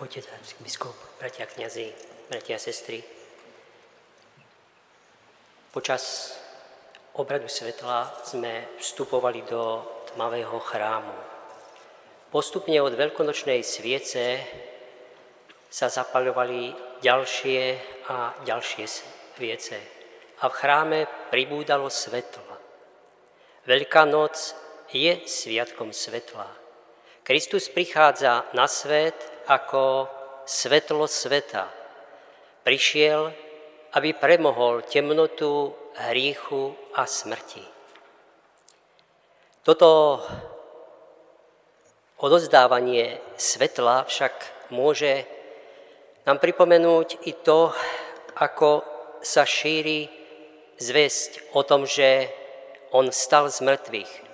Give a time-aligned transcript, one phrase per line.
[0.00, 0.24] Otec
[0.64, 1.92] biskup, bratia kniazy,
[2.32, 3.04] bratia sestry.
[5.68, 6.32] Počas
[7.20, 11.12] obradu svetla sme vstupovali do tmavého chrámu.
[12.32, 14.40] Postupne od veľkonočnej sviece
[15.68, 16.72] sa zapaľovali
[17.04, 17.60] ďalšie
[18.08, 18.84] a ďalšie
[19.36, 19.76] sviece
[20.40, 20.98] a v chráme
[21.28, 22.56] pribúdalo svetlo.
[23.68, 24.56] Veľká noc
[24.96, 26.69] je sviatkom svetla.
[27.30, 29.14] Kristus prichádza na svet
[29.46, 30.10] ako
[30.42, 31.70] svetlo sveta.
[32.66, 33.30] Prišiel,
[33.94, 35.70] aby premohol temnotu
[36.10, 37.62] hriechu a smrti.
[39.62, 40.18] Toto
[42.18, 45.22] odozdávanie svetla však môže
[46.26, 47.70] nám pripomenúť i to,
[48.42, 48.82] ako
[49.22, 50.10] sa šíri
[50.82, 52.26] zväzť o tom, že
[52.90, 54.29] on stal z mŕtvych.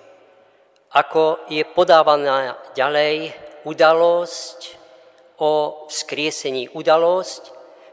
[0.95, 3.35] Ako je podávaná ďalej
[3.67, 4.59] udalosť
[5.43, 7.43] o vzkriesení udalosť,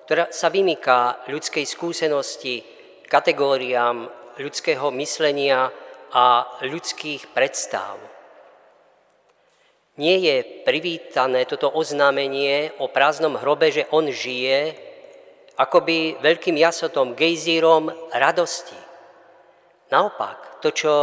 [0.07, 2.63] ktorá sa vymyká ľudskej skúsenosti,
[3.11, 5.71] kategóriám ľudského myslenia
[6.15, 7.99] a ľudských predstav.
[9.95, 10.37] Nie je
[10.67, 14.75] privítané toto oznámenie o prázdnom hrobe, že on žije,
[15.55, 18.79] akoby veľkým jasotom, gejzírom radosti.
[19.91, 20.95] Naopak, to, čo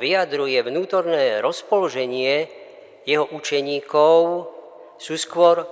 [0.00, 2.48] vyjadruje vnútorné rozpoloženie
[3.04, 4.48] jeho učeníkov,
[4.96, 5.68] sú skôr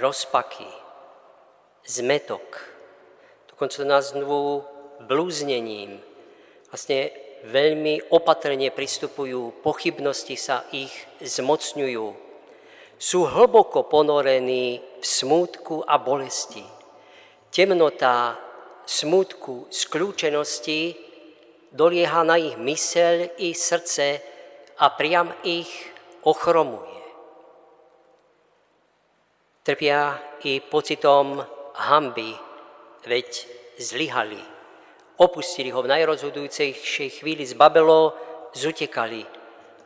[0.00, 0.64] rozpaky,
[1.84, 2.64] zmetok,
[3.52, 4.64] dokonca to nazvú
[5.04, 6.00] blúznením.
[6.72, 7.12] Vlastne
[7.44, 12.06] veľmi opatrne pristupujú, pochybnosti sa ich zmocňujú.
[12.96, 16.64] Sú hlboko ponorení v smútku a bolesti.
[17.52, 18.40] Temnota
[18.88, 21.12] smútku, skľúčenosti
[21.74, 24.22] dolieha na ich myseľ i srdce
[24.78, 25.68] a priam ich
[26.22, 27.02] ochromuje.
[29.66, 30.14] Trpia
[30.46, 31.42] i pocitom
[31.74, 32.30] hamby,
[33.02, 33.30] veď
[33.80, 34.38] zlyhali.
[35.18, 38.14] Opustili ho v najrozhodujúcejšej chvíli z Babelo,
[38.54, 39.26] zutekali.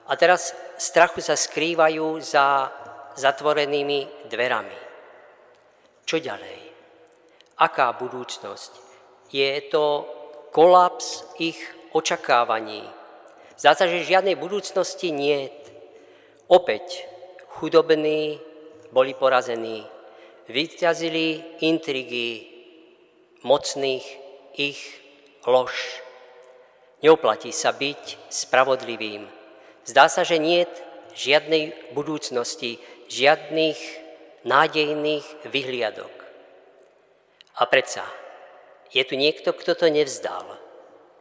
[0.08, 2.68] A teraz strachu sa skrývajú za
[3.16, 4.78] zatvorenými dverami.
[6.08, 6.58] Čo ďalej?
[7.60, 8.72] Aká budúcnosť?
[9.28, 10.08] Je to
[10.50, 11.60] kolaps ich
[11.98, 12.86] očakávaní.
[13.58, 15.50] Zdá sa, že žiadnej budúcnosti nie.
[16.46, 17.02] Opäť
[17.58, 18.38] chudobný,
[18.94, 19.84] boli porazení.
[20.48, 22.48] Vyťazili intrigy
[23.44, 24.04] mocných
[24.56, 24.80] ich
[25.44, 26.00] lož.
[27.04, 29.28] Neoplatí sa byť spravodlivým.
[29.84, 30.64] Zdá sa, že nie
[31.12, 32.80] žiadnej budúcnosti,
[33.12, 33.78] žiadnych
[34.46, 36.14] nádejných vyhliadok.
[37.58, 38.06] A predsa,
[38.94, 40.67] je tu niekto, kto to nevzdal.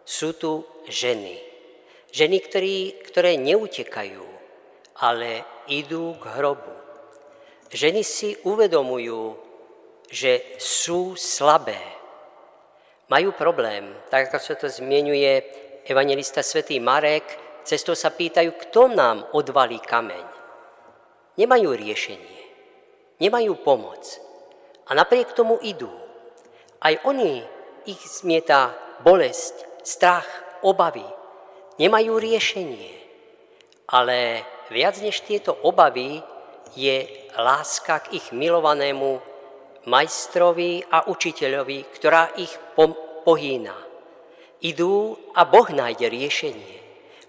[0.08, 1.36] Sú tu ženy.
[2.16, 4.24] Ženy, ktorí, ktoré neutekajú,
[5.04, 6.72] ale idú k hrobu.
[7.68, 9.36] Ženy si uvedomujú,
[10.08, 11.76] že sú slabé.
[13.12, 15.44] Majú problém, tak ako sa to zmienuje
[15.84, 17.28] evangelista svätý Marek,
[17.68, 20.24] cestou sa pýtajú, kto nám odvalí kameň.
[21.36, 22.40] Nemajú riešenie,
[23.20, 24.08] nemajú pomoc
[24.88, 25.92] a napriek tomu idú.
[26.80, 27.44] Aj oni,
[27.84, 28.72] ich zmieta
[29.04, 30.28] bolesť, strach,
[30.68, 31.08] obavy.
[31.80, 32.92] Nemajú riešenie,
[33.88, 36.20] ale viac než tieto obavy
[36.76, 37.08] je
[37.40, 39.24] láska k ich milovanému
[39.88, 42.52] majstrovi a učiteľovi, ktorá ich
[43.24, 43.72] pohýna.
[44.60, 46.76] Idú a Boh nájde riešenie.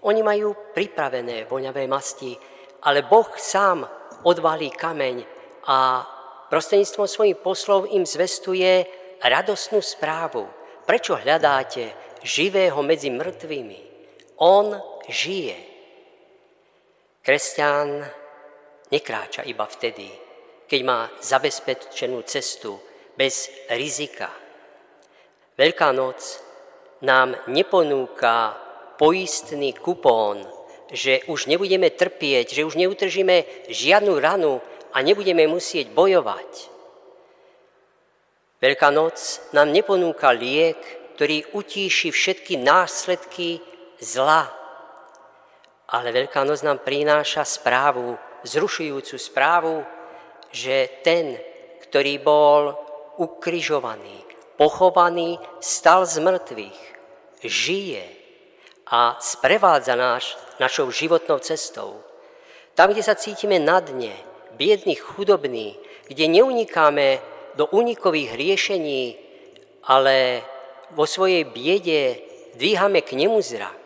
[0.02, 2.34] Oni majú pripravené voňavé masti,
[2.82, 3.86] ale Boh sám
[4.24, 5.16] odvalí kameň
[5.68, 6.02] a
[6.48, 8.88] prostredníctvom svojich poslov im zvestuje
[9.22, 10.48] radosnú správu.
[10.88, 13.80] Prečo hľadáte živého medzi mŕtvými?
[14.38, 14.74] On
[15.08, 15.56] žije.
[17.22, 18.04] Kresťan
[18.88, 20.08] nekráča iba vtedy,
[20.64, 22.80] keď má zabezpečenú cestu
[23.18, 24.30] bez rizika.
[25.58, 26.22] Veľká noc
[27.02, 28.54] nám neponúka
[28.98, 30.46] poistný kupón,
[30.90, 34.62] že už nebudeme trpieť, že už neutržíme žiadnu ranu
[34.94, 36.78] a nebudeme musieť bojovať.
[38.58, 39.14] Veľká noc
[39.54, 40.78] nám neponúka liek,
[41.18, 43.58] ktorý utíši všetky následky
[43.98, 44.46] zla.
[45.90, 48.14] Ale Veľká noc nám prináša správu,
[48.46, 49.82] zrušujúcu správu,
[50.54, 51.34] že ten,
[51.82, 52.70] ktorý bol
[53.18, 54.22] ukrižovaný,
[54.54, 56.80] pochovaný, stal z mŕtvych,
[57.42, 58.06] žije
[58.86, 61.98] a sprevádza náš našou životnou cestou.
[62.78, 64.14] Tam, kde sa cítime na dne,
[64.54, 65.74] biedný, chudobný,
[66.06, 67.18] kde neunikáme
[67.58, 69.18] do unikových riešení,
[69.82, 70.46] ale
[70.92, 72.20] vo svojej biede
[72.56, 73.78] dvíhame k nemu zrak,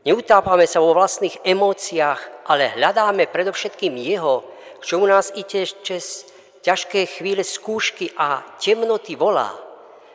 [0.00, 4.48] Neutápame sa vo vlastných emóciách, ale hľadáme predovšetkým Jeho,
[4.80, 6.24] k čomu nás i cez
[6.64, 9.52] ťažké chvíle skúšky a temnoty volá,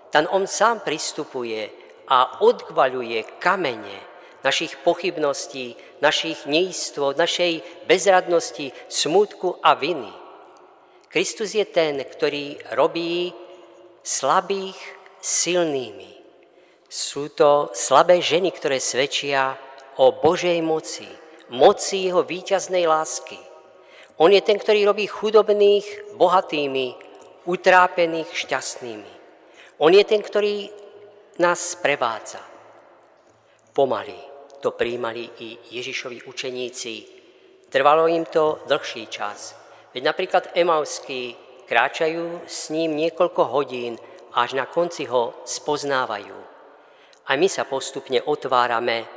[0.10, 1.70] tam on sám pristupuje
[2.10, 3.98] a odkvaľuje kamene
[4.42, 10.10] našich pochybností, našich neistôt, našej bezradnosti, smutku a viny.
[11.14, 13.30] Kristus je ten, ktorý robí
[14.02, 14.78] slabých
[15.26, 16.14] silnými.
[16.86, 19.58] Sú to slabé ženy, ktoré svedčia
[19.98, 21.10] o Božej moci,
[21.50, 23.42] moci jeho víťaznej lásky.
[24.22, 26.94] On je ten, ktorý robí chudobných bohatými,
[27.50, 29.14] utrápených šťastnými.
[29.82, 30.70] On je ten, ktorý
[31.42, 32.40] nás sprevádza.
[33.76, 34.16] Pomaly
[34.64, 36.94] to príjmali i Ježišovi učeníci.
[37.68, 39.58] Trvalo im to dlhší čas.
[39.92, 41.36] Veď napríklad Emauskí
[41.68, 44.00] kráčajú s ním niekoľko hodín,
[44.36, 46.38] až na konci ho spoznávajú.
[47.26, 49.08] A my sa postupne otvárame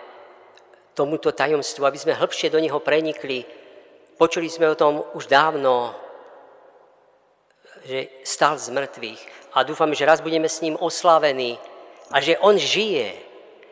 [0.94, 3.44] tomuto tajomstvu, aby sme hĺbšie do neho prenikli,
[4.18, 5.94] Počuli sme o tom už dávno,
[7.86, 11.54] že stal z mŕtvych a dúfam, že raz budeme s ním oslavení
[12.10, 13.14] a že on žije.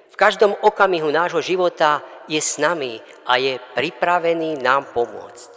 [0.07, 1.99] V každom okamihu nášho života
[2.31, 5.51] je s nami a je pripravený nám pomôcť.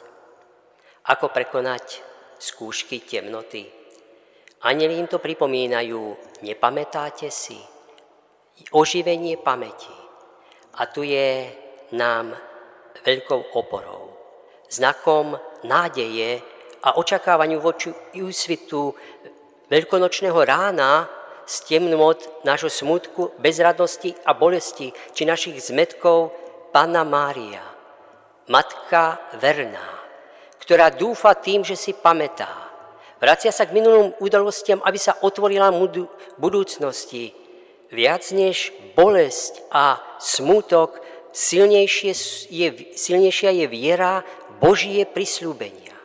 [1.05, 2.01] Ako prekonať
[2.41, 3.78] skúšky temnoty?
[4.59, 7.55] Anieli im to pripomínajú, nepamätáte si?
[8.75, 9.95] Oživenie pamäti.
[10.75, 11.47] A tu je
[11.95, 12.35] nám
[13.03, 14.19] veľkou oporou
[14.69, 15.33] znakom
[15.65, 16.39] nádeje
[16.85, 17.91] a očakávaniu voči
[18.21, 18.93] úsvitu
[19.67, 21.09] veľkonočného rána
[21.49, 26.31] z temnot nášho smutku, bezradnosti a bolesti, či našich zmetkov,
[26.69, 27.65] Panna Mária,
[28.53, 30.05] Matka verná,
[30.61, 32.68] ktorá dúfa tým, že si pamätá.
[33.19, 35.75] Vracia sa k minulým udalostiam, aby sa otvorila
[36.39, 37.35] budúcnosti.
[37.91, 41.03] Viac než bolesť a smutok,
[41.35, 42.13] silnejšie
[42.47, 44.23] je, silnejšia je viera
[44.63, 45.95] Božie prisľúbenia.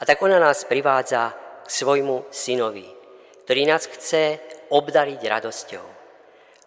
[0.00, 1.30] A tak ona nás privádza
[1.62, 2.88] k svojmu synovi,
[3.46, 4.40] ktorý nás chce
[4.74, 5.86] obdariť radosťou.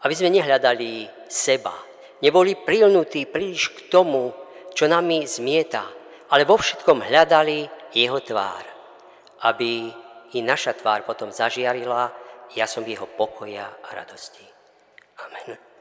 [0.03, 1.73] Aby sme nehľadali seba,
[2.23, 4.31] neboli prilnutí príliš k tomu,
[4.71, 5.83] čo nami zmieta,
[6.31, 8.72] ale vo všetkom hľadali jeho tvár,
[9.43, 9.91] aby
[10.33, 12.09] i naša tvár potom zažiarila,
[12.55, 14.45] ja som jeho pokoja a radosti.
[15.19, 15.72] Amen.